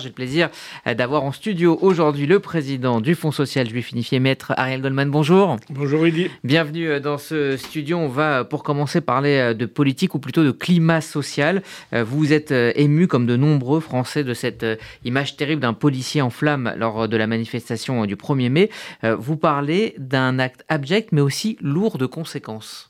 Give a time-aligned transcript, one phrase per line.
[0.00, 0.50] J'ai le plaisir
[0.86, 5.10] euh, d'avoir en studio aujourd'hui le président du Fonds social juif unifié, maître Ariel Goldman.
[5.10, 5.56] Bonjour.
[5.70, 6.30] Bonjour Eddy.
[6.44, 7.96] Bienvenue euh, dans ce studio.
[7.96, 11.64] On va, pour commencer, parler euh, de politique ou plutôt de climat social.
[11.90, 14.64] Vous êtes ému, comme de nombreux Français, de cette
[15.04, 18.70] image terrible d'un policier en flammes lors de la manifestation du 1er mai.
[19.02, 22.87] Vous parlez d'un acte abject, mais aussi lourd de conséquences.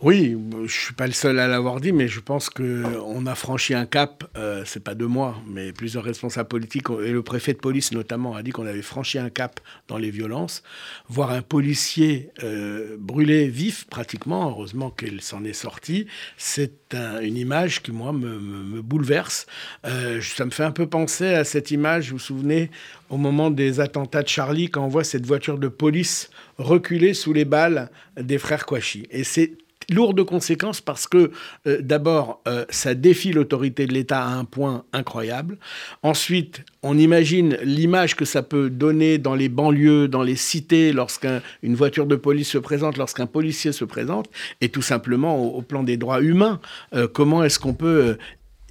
[0.00, 3.74] Oui, je suis pas le seul à l'avoir dit, mais je pense qu'on a franchi
[3.74, 4.22] un cap.
[4.36, 8.36] Euh, c'est pas de moi, mais plusieurs responsables politiques et le préfet de police notamment
[8.36, 9.58] a dit qu'on avait franchi un cap
[9.88, 10.62] dans les violences.
[11.08, 16.06] Voir un policier euh, brûlé vif, pratiquement, heureusement qu'il s'en est sorti,
[16.36, 19.46] c'est une image qui moi me, bouleverse.
[19.84, 22.10] Euh, ça me fait un peu penser à cette image.
[22.10, 22.70] Vous vous souvenez
[23.10, 27.32] au moment des attentats de Charlie, quand on voit cette voiture de police reculer sous
[27.32, 29.08] les balles des frères Kouachi.
[29.10, 29.54] Et c'est
[29.90, 31.30] lourd de conséquences parce que
[31.66, 35.58] euh, d'abord, euh, ça défie l'autorité de l'État à un point incroyable.
[36.02, 41.40] Ensuite, on imagine l'image que ça peut donner dans les banlieues, dans les cités, lorsqu'une
[41.62, 44.28] voiture de police se présente, lorsqu'un policier se présente,
[44.60, 46.60] et tout simplement au, plan des droits humains,
[46.94, 48.16] euh, comment est-ce qu'on peut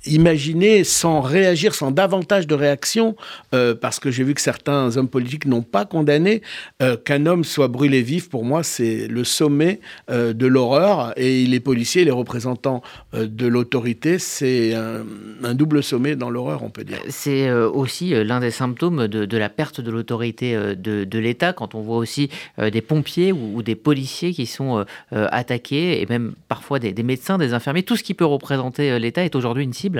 [0.08, 3.16] imaginer sans réagir, sans davantage de réaction,
[3.53, 6.41] euh, parce que j'ai vu que certains hommes politiques n'ont pas condamné
[6.81, 8.30] euh, qu'un homme soit brûlé vif.
[8.30, 11.14] Pour moi, c'est le sommet euh, de l'horreur.
[11.17, 12.81] Et les policiers, les représentants
[13.14, 16.99] de l'autorité, c'est un, double sommet dans l'horreur, on peut dire.
[17.09, 21.97] C'est aussi l'un des symptômes de, la perte de l'autorité de, l'État, quand on voit
[21.97, 27.53] aussi des pompiers ou, des policiers qui sont attaqués, et même parfois des médecins, des
[27.53, 27.83] infirmiers.
[27.83, 29.96] Tout ce qui peut représenter l'État est aujourd'hui une cible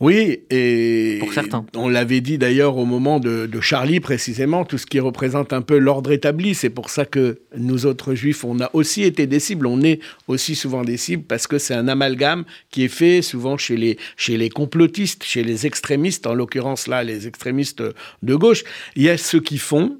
[0.00, 1.66] oui, et pour certains.
[1.76, 5.76] on l'avait dit d'ailleurs au moment de, Charlie précisément, tout ce qui représente un peu
[5.76, 6.54] l'ordre établi.
[6.54, 10.00] C'est pour ça que nous autres juifs, on a aussi été des cibles, on est
[10.26, 13.98] aussi souvent des cibles parce que c'est un amalgame qui est fait souvent chez les,
[14.16, 17.82] chez les complotistes, chez les extrémistes, en l'occurrence là, les extrémistes
[18.22, 18.64] de gauche.
[18.96, 19.98] Il y a ceux qui font,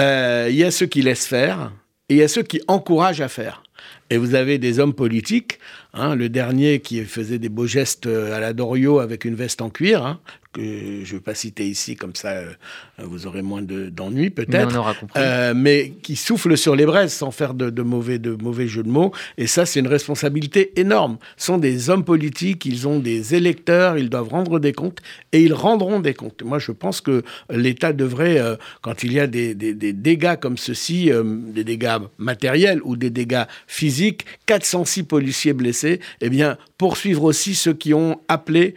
[0.00, 1.72] euh, il y a ceux qui laissent faire,
[2.08, 3.64] et il y a ceux qui encouragent à faire.
[4.10, 5.58] Et vous avez des hommes politiques,
[5.94, 9.70] hein, le dernier qui faisait des beaux gestes à la Dorio avec une veste en
[9.70, 10.20] cuir, hein,
[10.52, 12.52] que je ne vais pas citer ici, comme ça euh,
[12.98, 17.82] vous aurez moins d'ennuis peut-être, euh, mais qui souffle sur les braises sans faire de,
[17.82, 19.12] mauvais, de mauvais jeux de mots.
[19.38, 21.16] Et ça, c'est une responsabilité énorme.
[21.36, 24.98] Ce sont des hommes politiques, ils ont des électeurs, ils doivent rendre des comptes
[25.32, 26.42] et ils rendront des comptes.
[26.42, 30.58] Moi, je pense que l'État devrait, euh, quand il y a des, des, dégâts comme
[30.58, 31.10] ceci,
[31.54, 37.74] des dégâts matériels ou des dégâts physiques, 406 policiers blessés, eh bien, poursuivre aussi ceux
[37.74, 38.74] qui ont appelé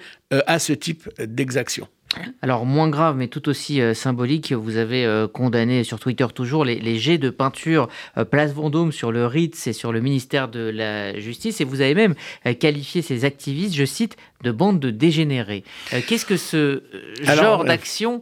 [0.48, 1.88] à ce type d'exaction.
[2.42, 6.64] Alors moins grave, mais tout aussi euh, symbolique, vous avez euh, condamné sur Twitter toujours
[6.64, 10.60] les, jets de peinture euh, Place Vendôme sur le Ritz et sur le ministère de
[10.60, 12.16] la Justice, et vous avez même
[12.60, 15.64] qualifié ces activistes, je cite, de bande de dégénérés.
[16.08, 16.84] Qu'est-ce que ce
[17.24, 18.22] genre d'action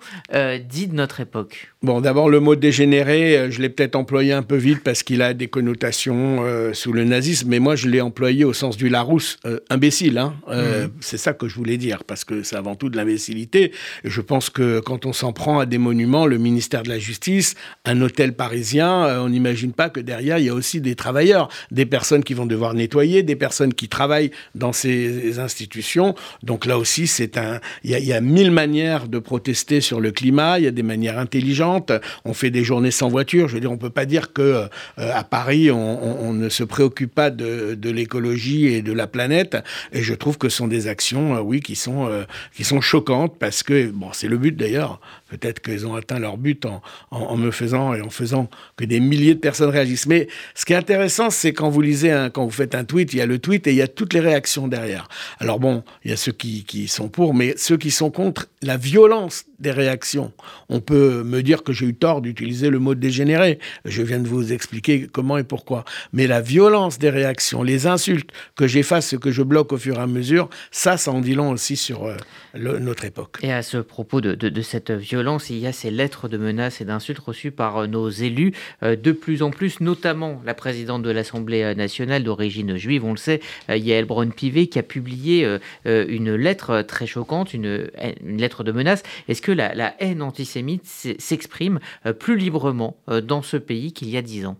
[0.70, 1.74] dit de notre époque?
[1.82, 5.34] Bon, d'abord le mot dégénéré, je l'ai peut-être employé un peu vite parce qu'il a
[5.34, 9.38] des connotations sous le nazisme, mais moi je l'ai employé au sens du Larousse,
[9.70, 10.18] imbécile.
[10.18, 10.92] Hein mmh.
[11.02, 13.73] C'est ça que je voulais dire, parce que c'est avant tout de l'imbécilité
[14.04, 17.56] je pense que quand on s'en prend à des monuments, le ministère de la Justice,
[17.86, 21.50] un hôtel parisien, euh, on n'imagine pas que derrière, il y a aussi des travailleurs,
[21.72, 26.16] des personnes qui vont devoir nettoyer, des personnes qui travaillent dans ces institutions.
[26.44, 30.60] Donc là aussi, c'est un, il y, a, mille manières de protester sur le climat.
[30.60, 31.92] Il y a des manières intelligentes.
[32.26, 33.48] On fait des journées sans voiture.
[33.48, 34.68] Je veux dire, on peut pas dire que euh,
[34.98, 39.58] à Paris, on, ne se préoccupe pas de, l'écologie et de la planète.
[39.92, 42.10] Et je trouve que ce sont des actions, euh, oui, qui sont
[42.56, 46.38] qui sont choquantes parce que bon, c'est le but d'ailleurs, peut-être qu'ils ont atteint leur
[46.38, 46.66] but
[47.12, 50.08] en, me faisant et en faisant que des milliers de personnes réagissent.
[50.08, 53.18] Mais ce qui est intéressant, c'est quand vous lisez, quand vous faites un tweet, il
[53.18, 55.08] y a le tweet et il y a toutes les réactions derrière.
[55.40, 58.48] Alors bon, il y a ceux qui, qui sont pour, mais ceux qui sont contre,
[58.62, 60.32] la violence des réactions.
[60.70, 63.58] On peut me dire que j'ai eu tort d'utiliser le mot dégénéré.
[63.86, 65.86] Je viens de vous expliquer comment et pourquoi.
[66.12, 70.02] Mais la violence des réactions, les insultes que j'efface, que je bloque au fur et
[70.02, 72.18] à mesure, ça, ça en dit long aussi sur euh,
[72.54, 73.38] notre époque.
[73.42, 76.82] Et à ce propos de, de, cette violence, il y a ces lettres de menaces
[76.82, 78.54] et d'insultes reçues par euh, nos élus,
[78.84, 83.18] euh, de plus en plus, notamment la présidente de l'Assemblée nationale d'origine juive, on le
[83.18, 83.40] sait,
[83.70, 85.48] Yael Braun-Pivet, qui a publié
[85.86, 87.90] une lettre très choquante, une,
[88.24, 89.04] une lettre de menace.
[89.28, 91.80] Est-ce que la, haine antisémite s'exprime
[92.20, 94.58] plus librement dans ce pays qu'il y a dix ans?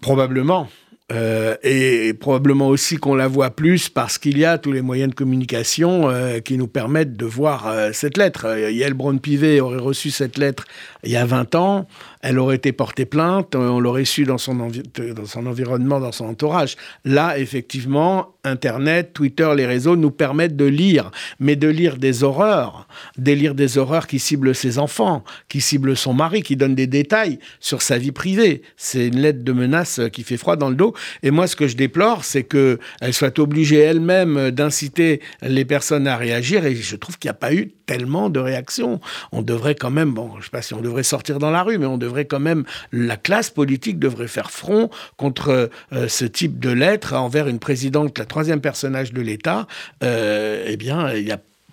[0.00, 0.68] Probablement.
[1.12, 5.10] Euh, et, probablement aussi qu'on la voit plus parce qu'il y a tous les moyens
[5.10, 8.46] de communication euh, qui nous permettent de voir euh, cette lettre.
[8.46, 10.64] Yael Braun-Pivet aurait reçu cette lettre
[11.06, 11.86] il y a 20 ans,
[12.20, 16.26] elle aurait été portée plainte, on l'aurait su dans son, dans son environnement, dans son
[16.26, 16.76] entourage.
[17.04, 22.88] Là, effectivement, Internet, Twitter, les réseaux nous permettent de lire, mais de lire des horreurs,
[23.18, 26.88] de lire des horreurs qui ciblent ses enfants, qui ciblent son mari, qui donnent des
[26.88, 28.62] détails sur sa vie privée.
[28.76, 30.92] C'est une lettre de menace qui fait froid dans le dos.
[31.22, 32.78] Et moi, ce que je déplore, c'est qu'elle
[33.12, 36.64] soit obligée elle-même d'inciter les personnes à réagir.
[36.64, 39.00] Et je trouve qu'il n'y a pas eu tellement de réactions.
[39.32, 41.62] On devrait quand même, bon, je ne sais pas si on devrait sortir dans la
[41.62, 46.24] rue, mais on devrait quand même, la classe politique devrait faire front contre euh, ce
[46.24, 49.66] type de lettres envers une présidente, la troisième personnage de l'État.
[50.02, 51.12] Euh, eh bien,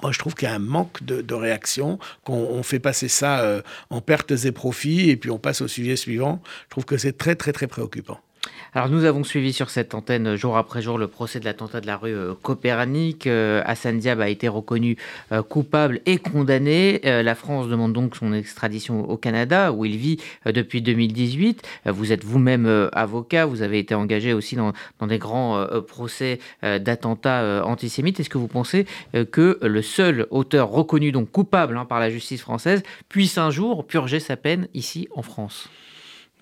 [0.03, 3.61] moi, je trouve qu'il y a un manque de, réaction, qu'on fait passer ça euh,
[3.89, 6.41] en pertes et profits, et puis on passe au sujet suivant.
[6.65, 8.19] Je trouve que c'est très, très, très préoccupant.
[8.75, 11.79] Alors nous avons suivi sur cette antenne euh, jour après jour le procès de l'attentat
[11.79, 13.27] de la rue euh, Copernic.
[13.27, 14.97] Euh, Hassan Diab a été reconnu
[15.47, 16.99] coupable et condamné.
[17.03, 21.61] La France demande donc son extradition au Canada où il vit depuis 2018.
[21.85, 28.19] Vous êtes vous-même avocat, vous avez été engagé aussi dans, des grands procès d'attentats antisémites.
[28.19, 28.85] Est-ce que vous pensez
[29.31, 33.85] que le seul auteur reconnu donc coupable hein, par la justice française puisse un jour
[33.85, 35.69] purger sa peine ici en France?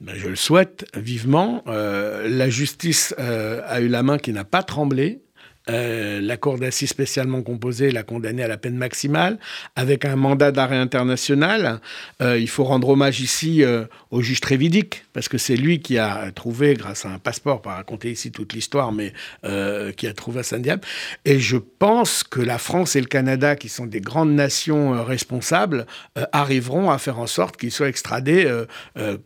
[0.01, 1.63] Ben, je le souhaite vivement.
[1.68, 5.21] Euh, la justice euh, a eu la main qui n'a pas tremblé.
[5.72, 9.40] Euh, la Cour d'assises spécialement composée l'a condamné à la peine maximale,
[9.76, 11.80] avec un mandat d'arrêt international.
[12.22, 15.98] Euh, il faut rendre hommage ici euh, au juge Trévidic, parce que c'est lui qui
[15.98, 19.14] a trouvé, grâce à un passeport, pas raconter ici toute l'histoire, mais
[19.98, 20.82] qui a trouvé Hassan Diab.
[21.26, 25.86] Et je pense que la France et le Canada, qui sont des grandes nations responsables,
[26.32, 28.50] arriveront à faire en sorte qu'il soit extradé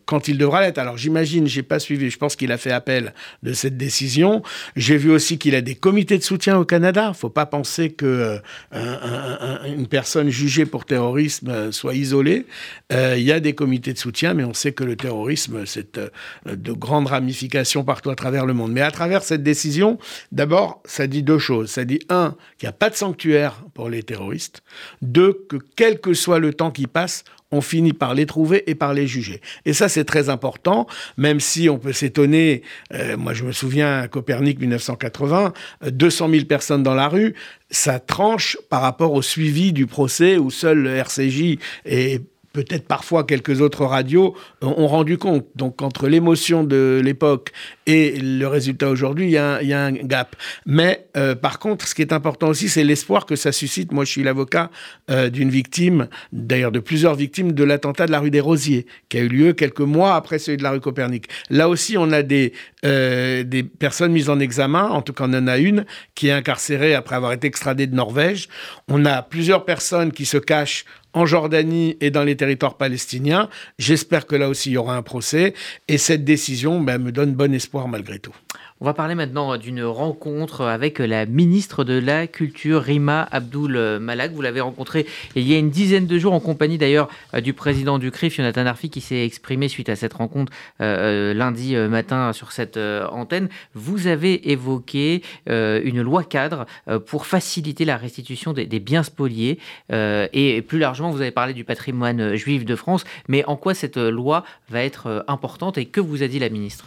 [0.05, 0.77] quand il devra l'être.
[0.77, 3.13] Alors j'imagine, j'ai pas suivi, je pense qu'il a fait appel
[3.43, 4.41] de cette décision.
[4.75, 7.13] J'ai vu aussi qu'il a des comités de soutien au Canada.
[7.13, 8.39] Faut pas penser que
[8.73, 12.45] euh, personne jugée pour terrorisme euh, soit isolée.
[12.91, 15.99] Euh, il y a des comités de soutien, mais on sait que le terrorisme, c'est
[16.45, 18.71] de grandes ramifications partout à travers le monde.
[18.71, 19.97] Mais à travers cette décision,
[20.31, 21.69] d'abord, ça dit deux choses.
[21.71, 24.61] Ça dit, un, qu'il n'y a pas de sanctuaire pour les terroristes.
[25.01, 27.23] Deux, que quel que soit le temps qui passe,
[27.55, 29.41] on finit par les trouver et par les juger.
[29.65, 30.87] Et ça, c'est très important,
[31.17, 32.63] même si on peut s'étonner.
[32.93, 35.53] Euh, moi, je me souviens Copernic 1980,
[35.87, 37.33] 200 000 personnes dans la rue,
[37.69, 42.21] ça tranche par rapport au suivi du procès où seul le RCJ est
[42.53, 45.45] peut-être parfois quelques autres radios ont rendu compte.
[45.55, 47.51] Donc entre l'émotion de l'époque
[47.85, 50.35] et le résultat aujourd'hui, il y, a un gap.
[50.65, 53.91] Mais euh, par contre, ce qui est important aussi, c'est l'espoir que ça suscite.
[53.91, 54.71] Moi, je suis l'avocat
[55.11, 59.17] euh, d'une victime, d'ailleurs de plusieurs victimes de l'attentat de la rue des Rosiers, qui
[59.17, 61.27] a eu lieu quelques mois après celui de la rue Copernic.
[61.49, 62.53] Là aussi, on a des,
[62.85, 65.85] euh, des personnes mises en examen, en tout cas on en a une,
[66.15, 68.49] qui est incarcérée après avoir été extradée de Norvège.
[68.87, 70.85] On a plusieurs personnes qui se cachent
[71.15, 73.49] en Jordanie et dans les territoires palestiniens.
[73.79, 75.53] J'espère que là aussi il y aura un procès.
[75.87, 78.33] Et cette décision ben, me donne bon espoir malgré tout.
[78.81, 84.31] On va parler maintenant d'une rencontre avec la ministre de la Culture, Rima Abdul Malak.
[84.31, 85.05] Vous l'avez rencontrée
[85.35, 87.09] il y a une dizaine de jours, en compagnie d'ailleurs
[87.41, 90.51] du président du CRIF, Jonathan Arfi, qui s'est exprimé suite à cette rencontre
[90.81, 93.49] euh, euh, lundi euh, matin sur cette antenne.
[93.73, 96.65] Vous avez évoqué une loi cadre
[97.05, 99.59] pour faciliter la restitution des, des biens spoliés.
[99.89, 103.03] et plus largement, vous avez parlé du patrimoine juif de France.
[103.27, 106.85] Mais en quoi cette loi va être importante et que vous a dit la ministre?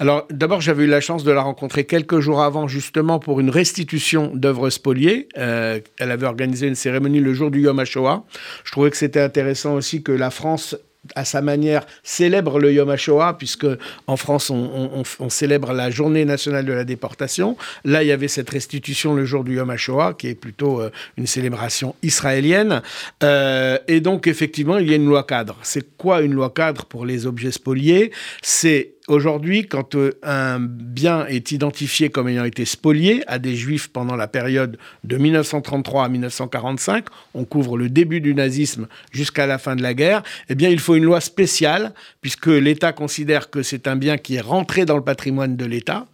[0.00, 3.50] Alors, d'abord, j'avais eu la chance de la rencontrer quelques jours avant, justement, pour une
[3.50, 5.28] restitution d'œuvres spoliées.
[5.36, 8.24] Euh, elle avait organisé une cérémonie le jour du Yom HaShoah.
[8.64, 10.74] Je trouvais que c'était intéressant aussi que la France
[11.14, 13.66] à sa manière, célèbre le Yom HaShoah, puisque
[14.06, 17.56] en France, on, célèbre la journée nationale de la déportation.
[17.84, 20.90] Là, il y avait cette restitution le jour du Yom HaShoah, qui est plutôt euh,
[21.16, 22.82] une célébration israélienne.
[23.22, 25.56] Euh, et donc, effectivement, il y a une loi cadre.
[25.62, 28.12] C'est quoi une loi cadre pour les objets spoliés?
[28.42, 33.88] C'est Aujourd'hui, quand euh, un bien est identifié comme ayant été spolié à des juifs
[33.88, 39.58] pendant la période de 1933 à 1945, on couvre le début du nazisme jusqu'à la
[39.58, 43.62] fin de la guerre, eh bien, il faut une loi spéciale, puisque l'État considère que
[43.62, 46.06] c'est un bien qui est rentré dans le patrimoine de l'État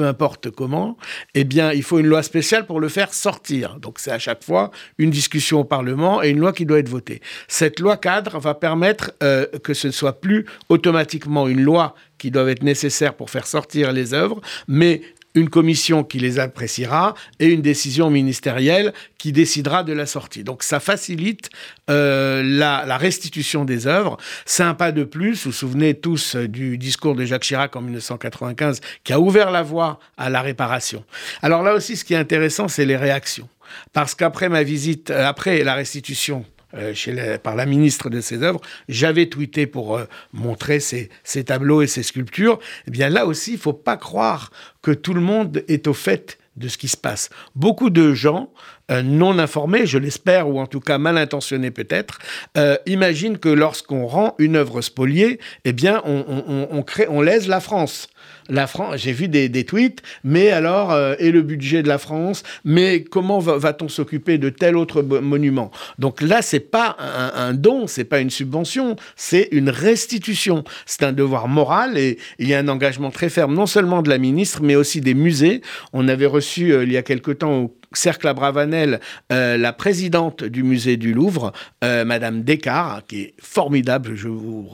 [0.00, 0.96] peu importe comment,
[1.34, 3.78] eh bien, il faut une loi spéciale pour le faire sortir.
[3.78, 6.88] Donc, c'est à chaque fois une discussion au Parlement et une loi qui doit être
[6.88, 7.20] votée.
[7.48, 12.30] Cette loi cadre va permettre euh, que ce ne soit plus automatiquement une loi qui
[12.30, 15.02] doit être nécessaire pour faire sortir les œuvres, mais
[15.34, 20.44] une commission qui les appréciera et une décision ministérielle qui décidera de la sortie.
[20.44, 21.50] Donc ça facilite
[21.88, 24.16] euh, la, restitution des œuvres.
[24.44, 25.44] C'est un pas de plus.
[25.44, 29.50] Vous vous souvenez tous euh, du discours de Jacques Chirac en 1995 qui a ouvert
[29.50, 31.04] la voie à la réparation.
[31.42, 33.48] Alors là aussi, ce qui est intéressant, c'est les réactions.
[33.92, 36.44] Parce qu'après ma visite, euh, après la restitution
[36.94, 40.00] chez par la ministre de ces œuvres, j'avais tweeté pour
[40.32, 42.58] montrer ces, ces, tableaux et ces sculptures.
[42.86, 44.50] Eh bien là aussi, il faut pas croire
[44.82, 47.30] que tout le monde est au fait de ce qui se passe.
[47.54, 48.52] Beaucoup de gens
[48.90, 52.18] euh, non informés, je l'espère, ou en tout cas mal intentionnés peut-être,
[52.56, 57.60] euh, imaginent que lorsqu'on rend une œuvre spoliée, eh bien, on, crée, on lèse la
[57.60, 58.08] France
[58.50, 62.42] la France, j'ai vu des, tweets, mais alors, euh, et le budget de la France,
[62.64, 65.70] mais comment va-t-on s'occuper de tel autre monument?
[65.98, 70.64] Donc là, c'est pas un, don, c'est pas une subvention, c'est une restitution.
[70.86, 74.10] C'est un devoir moral et il y a un engagement très ferme, non seulement de
[74.10, 75.62] la ministre, mais aussi des musées.
[75.92, 79.00] On avait reçu il y a quelque temps au Cercle à Bravanel,
[79.32, 84.14] euh, la présidente du musée du Louvre, euh, Madame Descartes, qui est formidable.
[84.14, 84.68] Je vous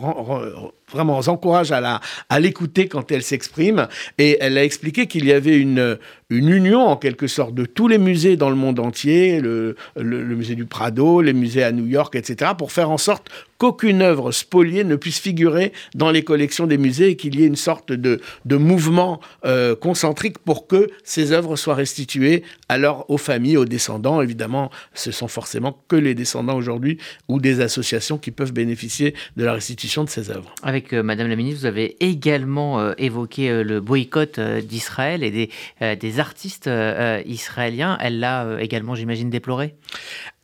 [0.96, 3.88] vraiment encourage à à l'écouter quand elle s'exprime.
[4.18, 5.98] Et elle a expliqué qu'il y avait une,
[6.30, 10.56] une union en quelque sorte de tous les musées dans le monde entier, le, musée
[10.56, 14.84] du Prado, les musées à New York, etc., pour faire en sorte qu'aucune œuvre spoliée
[14.84, 18.20] ne puisse figurer dans les collections des musées et qu'il y ait une sorte de,
[18.44, 24.20] de mouvement euh, concentrique pour que ces œuvres soient restituées alors aux familles, aux descendants.
[24.20, 26.98] Évidemment, ce sont forcément que les descendants aujourd'hui
[27.28, 30.54] ou des associations qui peuvent bénéficier de la restitution de ces œuvres.
[30.62, 36.20] Avec euh, Madame la Ministre, vous avez également euh, évoqué le boycott d'Israël et des,
[36.20, 37.98] artistes euh, israéliens.
[38.00, 39.74] Elle l'a euh, également, j'imagine, déploré?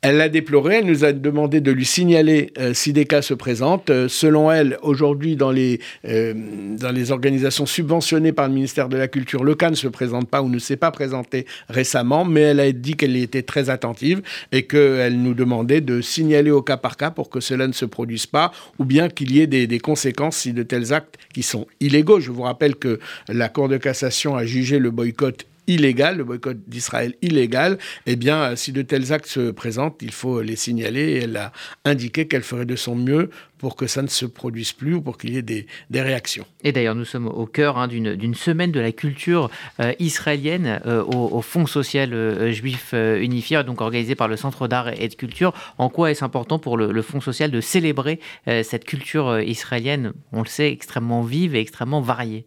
[0.03, 3.33] Elle l'a déploré, elle nous a demandé de lui signaler euh, si des cas se
[3.33, 3.89] présentent.
[4.09, 9.43] selon elle, aujourd'hui, dans, les dans les organisations subventionnées par le ministère de la Culture,
[9.45, 12.71] le cas ne se présente pas ou ne s'est pas présenté récemment, mais elle a
[12.73, 17.09] dit qu'elle était très attentive et qu'elle nous demandait de signaler au cas par cas
[17.09, 20.37] pour que cela ne se produise pas ou bien qu'il y ait des, des conséquences
[20.37, 22.19] si de tels actes qui sont illégaux.
[22.19, 26.57] Je vous rappelle que la Cour de cassation a jugé le boycott illégal, le boycott
[26.67, 31.01] d'Israël illégal, eh bien, si de tels actes se présentent, il faut les signaler.
[31.01, 31.51] Et elle a
[31.85, 33.29] indiqué qu'elle ferait de son mieux
[33.63, 36.45] pour que ça ne se produise plus ou pour qu'il y ait des, réactions.
[36.65, 41.01] Et d'ailleurs, nous sommes au cœur hein, d'une semaine de la culture euh, israélienne euh,
[41.01, 45.53] au, Fonds social euh, juif unifié, donc organisé par le Centre d'art et de culture.
[45.77, 50.47] En quoi est-ce important pour le, Fonds social de célébrer cette culture israélienne, on le
[50.47, 52.45] sait, extrêmement vive et extrêmement variée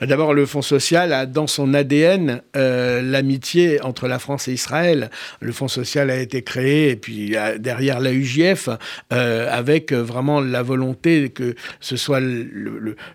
[0.00, 5.10] D'abord, le Fonds social a dans son ADN l'amitié entre la France et Israël.
[5.40, 8.68] Le Fonds social a été créé, et puis derrière la UJF,
[9.10, 12.20] avec vraiment la volonté que ce soit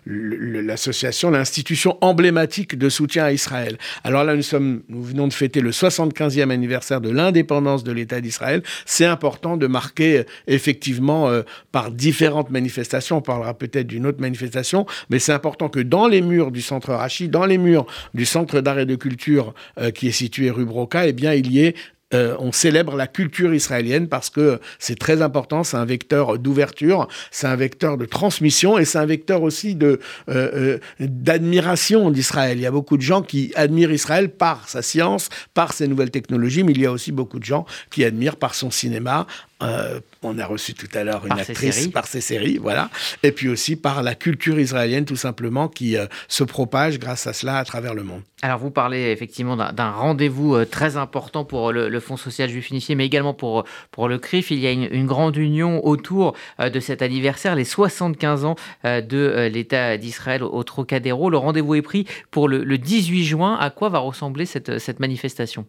[0.06, 3.78] l'association, l'institution emblématique de soutien à Israël.
[4.04, 8.20] Alors là, nous, sommes, nous venons de fêter le 75e anniversaire de l'indépendance de l'État
[8.20, 8.62] d'Israël.
[8.86, 11.42] C'est important de marquer euh, effectivement euh,
[11.72, 16.22] par différentes manifestations, on parlera peut-être d'une autre manifestation, mais c'est important que dans les
[16.22, 20.08] murs du centre Rachid, dans les murs du centre d'art et de culture euh, qui
[20.08, 21.74] est situé rue Broca, eh bien, il y ait
[22.12, 27.06] euh, on célèbre la culture israélienne parce que c'est très important, c'est un vecteur d'ouverture,
[27.30, 32.58] c'est un vecteur de transmission et c'est un vecteur aussi de euh, euh, d'admiration d'Israël.
[32.58, 36.10] Il y a beaucoup de gens qui admirent Israël par sa science, par ses nouvelles
[36.10, 39.28] technologies, mais il y a aussi beaucoup de gens qui admirent par son cinéma,
[39.62, 42.90] euh, on a reçu tout à l'heure une actrice par ses séries, voilà.
[43.22, 47.32] Et puis aussi par la culture israélienne, tout simplement, qui euh, se propage grâce à
[47.32, 48.22] cela à travers le monde.
[48.42, 52.94] Alors, vous parlez effectivement d'un rendez-vous euh, très important pour le, Fonds social juif unifié,
[52.94, 54.50] mais également pour, pour le CRIF.
[54.50, 59.98] Il y a une, grande union autour de cet anniversaire, les 75 ans de l'État
[59.98, 61.28] d'Israël au Trocadéro.
[61.28, 63.58] Le rendez-vous est pris pour le, 18 juin.
[63.60, 65.66] À quoi va ressembler cette, cette manifestation?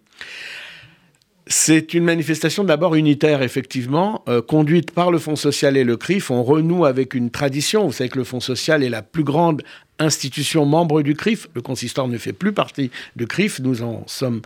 [1.47, 6.31] C'est une manifestation d'abord unitaire, effectivement, euh, conduite par le Fonds social et le CRIF.
[6.31, 7.87] On renoue avec une tradition.
[7.87, 9.63] Vous savez que le Fonds social est la plus grande
[9.99, 11.47] institution membre du CRIF.
[11.53, 13.59] Le consistoire ne fait plus partie du CRIF.
[13.59, 14.41] Nous en sommes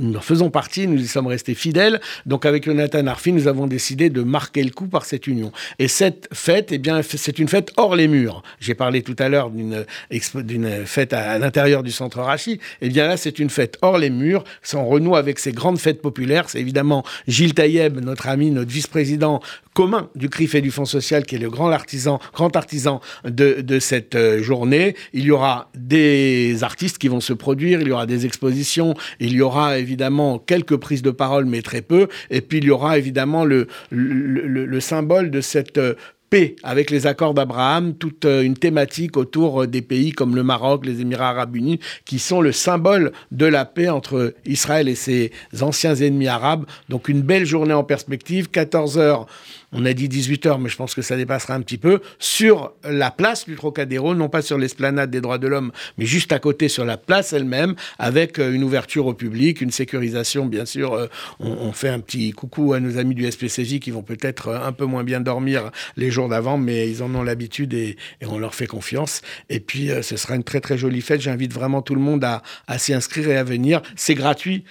[0.00, 2.00] nous en faisons partie, nous y sommes restés fidèles.
[2.26, 5.52] Donc avec Jonathan Arfi, nous avons décidé de marquer le coup par cette union.
[5.78, 8.42] Et cette fête, eh bien, c'est une fête hors les murs.
[8.60, 12.60] J'ai parlé tout à l'heure d'une fête à, l'intérieur du centre Rachid.
[12.80, 14.44] Eh bien là, c'est une fête hors les murs.
[14.72, 16.48] En renoue avec ces grandes fêtes populaires.
[16.48, 19.40] C'est évidemment Gilles Taïeb, notre ami, notre vice-président,
[19.80, 23.78] commun du CRIF et du Fonds social, qui est le grand artisan, grand artisan de,
[23.78, 24.94] cette euh, journée.
[25.14, 29.32] Il y aura des artistes qui vont se produire, il y aura des expositions, il
[29.32, 32.08] y aura évidemment quelques prises de parole, mais très peu.
[32.28, 35.94] Et puis il y aura évidemment le, le, le, le symbole de cette euh,
[36.28, 40.84] paix avec les accords d'Abraham, toute euh, une thématique autour des pays comme le Maroc,
[40.84, 45.32] les Émirats arabes unis, qui sont le symbole de la paix entre Israël et ses
[45.62, 46.66] anciens ennemis arabes.
[46.90, 49.26] Donc une belle journée en perspective, 14 heures
[49.72, 52.72] on a dit 18 heures, mais je pense que ça dépassera un petit peu, sur
[52.84, 56.38] la place du Trocadéro, non pas sur l'esplanade des droits de l'homme, mais juste à
[56.38, 60.94] côté sur la place elle-même, avec euh, une ouverture au public, une sécurisation, bien sûr.
[60.94, 61.06] Euh,
[61.38, 64.72] on, fait un petit coucou à nos amis du SPCJ qui vont peut-être euh, un
[64.72, 67.96] peu moins bien dormir les jours d'avant, mais ils en ont l'habitude et,
[68.26, 69.22] on leur fait confiance.
[69.48, 71.20] Et puis, ce sera une très très jolie fête.
[71.20, 72.42] J'invite vraiment tout le monde à,
[72.78, 73.82] s'y inscrire et à venir.
[73.96, 74.64] C'est gratuit.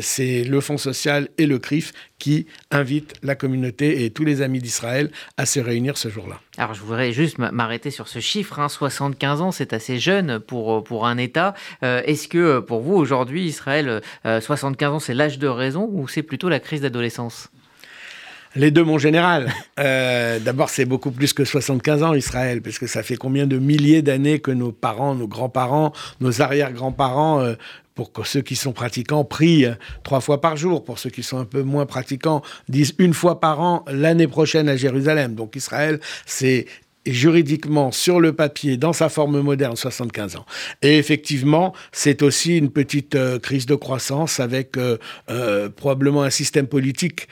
[0.00, 4.60] c'est le Fonds social et le CRIF qui invite la communauté et tous les amis
[4.60, 6.40] d'Israël à se réunir ce jour-là.
[6.56, 9.44] Alors je voudrais juste m'arrêter sur ce chiffre, 75 hein.
[9.44, 11.54] ans, c'est assez jeune pour, pour un État.
[11.82, 16.08] Euh, est-ce que pour vous aujourd'hui, Israël, 75 euh, ans, c'est l'âge de raison ou
[16.08, 17.48] c'est plutôt la crise d'adolescence?
[18.56, 19.52] Les deux, mon général.
[19.78, 23.58] Euh, d'abord, c'est beaucoup plus que 75 ans, Israël, parce que ça fait combien de
[23.58, 27.54] milliers d'années que nos parents, nos grands-parents, nos arrière-grands-parents
[27.98, 29.66] pour ceux qui sont pratiquants, prient
[30.04, 30.84] trois fois par jour.
[30.84, 34.68] Pour ceux qui sont un peu moins pratiquants, disent une fois par an l'année prochaine
[34.68, 35.34] à Jérusalem.
[35.34, 36.66] Donc Israël, c'est
[37.12, 40.46] juridiquement sur le papier, dans sa forme moderne, 75 ans.
[40.82, 44.98] Et effectivement, c'est aussi une petite euh, crise de croissance avec euh,
[45.30, 47.28] euh, probablement un système politique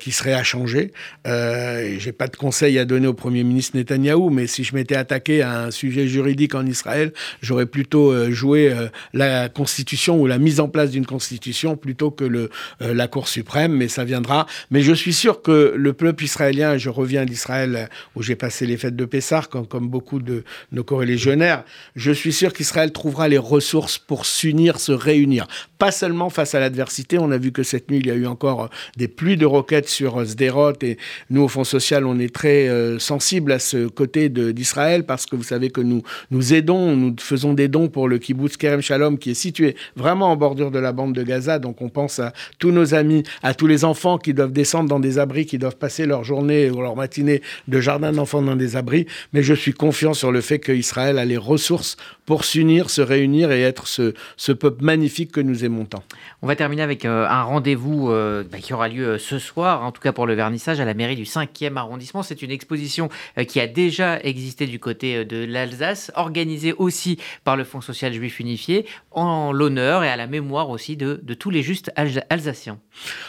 [0.00, 0.92] qui serait à changer.
[1.24, 5.42] J'ai pas de conseil à donner au Premier ministre Netanyahou, mais si je m'étais attaqué
[5.42, 8.74] à un sujet juridique en Israël, j'aurais plutôt joué
[9.12, 13.72] la constitution ou la mise en place d'une constitution plutôt que le, la Cour suprême,
[13.72, 14.46] mais ça viendra.
[14.70, 18.76] Mais je suis sûr que le peuple israélien, je reviens d'Israël où j'ai passé les
[18.76, 23.98] fêtes de Pessar, comme, beaucoup de nos corélégionnaires, je suis sûr qu'Israël trouvera les ressources
[23.98, 25.46] pour s'unir, se réunir.
[25.78, 28.26] Pas seulement face à l'adversité, on a vu que cette nuit, il y a eu
[28.26, 30.96] encore euh, des pluies de roquettes sur euh, Sderot, et
[31.30, 35.36] nous, au Fonds social, on est très euh, sensibles à ce côté d'Israël, parce que
[35.36, 39.18] vous savez que nous, nous aidons, nous faisons des dons pour le kibbutz Kerem Shalom,
[39.18, 42.32] qui est situé vraiment en bordure de la bande de Gaza, donc on pense à
[42.58, 45.76] tous nos amis, à tous les enfants qui doivent descendre dans des abris, qui doivent
[45.76, 48.85] passer leur journée ou leur matinée de jardin d'enfants dans des abris
[49.32, 53.52] mais je suis confiant sur le fait qu'Israël a les ressources pour s'unir, se réunir
[53.52, 56.02] et être ce, ce, peuple magnifique que nous aimons tant.
[56.42, 59.84] On va terminer avec euh, un rendez-vous euh, bah, qui aura lieu euh, ce soir,
[59.84, 62.24] en tout cas pour le vernissage, à la mairie du 5e arrondissement.
[62.24, 63.08] C'est une exposition
[63.46, 68.40] qui a déjà existé du côté de l'Alsace, organisée aussi par le Fonds social juif
[68.40, 71.92] unifié, en l'honneur et à la mémoire aussi de, de tous les justes
[72.28, 72.78] alsaciens.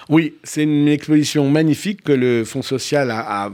[0.09, 3.51] Oui, c'est une exposition magnifique que le Fonds social a, a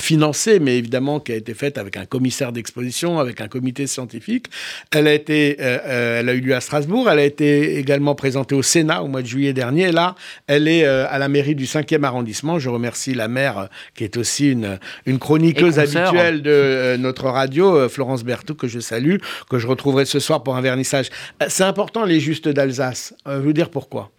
[0.00, 4.46] financée, mais évidemment qui a été faite avec un commissaire d'exposition, avec un comité scientifique.
[4.90, 8.14] Elle a, été, euh, euh, elle a eu lieu à Strasbourg, elle a été également
[8.14, 9.92] présentée au Sénat au mois de juillet dernier.
[9.92, 10.14] là,
[10.46, 12.58] elle est euh, à la mairie du 5e arrondissement.
[12.58, 18.24] Je remercie la maire, qui est aussi une, une chroniqueuse habituelle de notre radio, Florence
[18.24, 19.16] Berthoud, que je salue,
[19.48, 21.10] que je retrouverai ce soir pour un vernissage.
[21.48, 23.14] C'est important, les justes d'Alsace.
[23.26, 24.10] je veux dire pourquoi.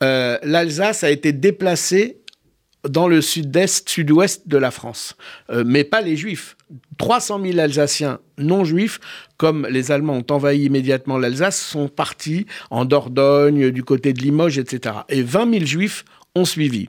[0.00, 2.17] L'Alsace a été déplacée
[2.90, 5.16] dans le sud-est, sud-ouest de la France.
[5.50, 6.56] Euh, mais pas les juifs.
[6.98, 9.00] 300 000 Alsaciens non juifs,
[9.36, 14.58] comme les Allemands ont envahi immédiatement l'Alsace, sont partis en Dordogne, du côté de Limoges,
[14.58, 14.96] etc.
[15.08, 16.04] Et 20 000 juifs
[16.38, 16.88] ont suivi.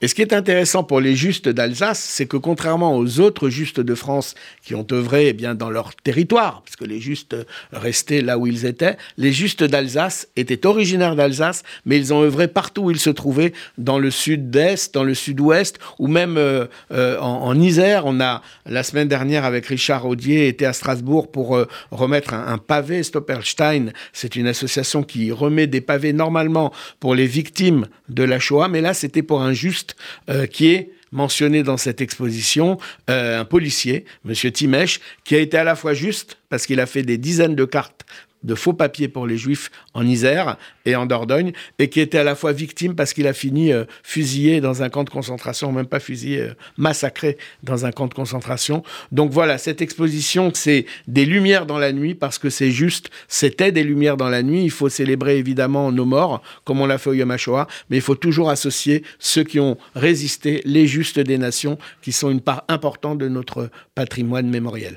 [0.00, 3.80] Et ce qui est intéressant pour les justes d'Alsace, c'est que contrairement aux autres justes
[3.80, 7.36] de France qui ont œuvré eh bien dans leur territoire, parce que les justes
[7.72, 12.48] restaient là où ils étaient, les justes d'Alsace étaient originaires d'Alsace, mais ils ont œuvré
[12.48, 17.18] partout où ils se trouvaient, dans le sud-est, dans le sud-ouest, ou même euh, euh,
[17.18, 18.04] en, Isère.
[18.06, 22.46] On a la semaine dernière avec Richard Audier été à Strasbourg pour euh, remettre un,
[22.46, 23.92] un pavé Stoppelstein.
[24.12, 28.80] C'est une association qui remet des pavés normalement pour les victimes de la Shoah, mais
[28.80, 29.96] là c'était pour un juste
[30.28, 34.34] euh, qui est mentionné dans cette exposition, euh, un policier, M.
[34.34, 37.64] Timèche, qui a été à la fois juste, parce qu'il a fait des dizaines de
[37.64, 38.04] cartes
[38.42, 42.24] de faux papiers pour les juifs en Isère et en Dordogne, et qui était à
[42.24, 45.86] la fois victime parce qu'il a fini euh, fusillé dans un camp de concentration, même
[45.86, 48.82] pas fusillé, euh, massacré dans un camp de concentration.
[49.12, 53.72] Donc voilà, cette exposition, c'est des lumières dans la nuit, parce que c'est juste, c'était
[53.72, 54.64] des lumières dans la nuit.
[54.64, 58.02] Il faut célébrer évidemment nos morts, comme on l'a fait au Yom HaShoah, mais il
[58.02, 62.64] faut toujours associer ceux qui ont résisté, les justes des nations, qui sont une part
[62.68, 64.86] importante de notre patrimoine mémoriel.